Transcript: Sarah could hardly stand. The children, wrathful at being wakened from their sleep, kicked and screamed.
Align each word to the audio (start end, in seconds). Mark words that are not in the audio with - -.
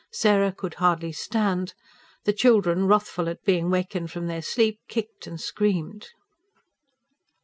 Sarah 0.11 0.51
could 0.51 0.73
hardly 0.81 1.11
stand. 1.11 1.75
The 2.23 2.33
children, 2.33 2.87
wrathful 2.87 3.29
at 3.29 3.43
being 3.43 3.69
wakened 3.69 4.09
from 4.09 4.25
their 4.25 4.41
sleep, 4.41 4.79
kicked 4.87 5.27
and 5.27 5.39
screamed. 5.39 6.07